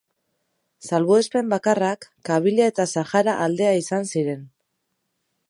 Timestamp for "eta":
2.73-2.87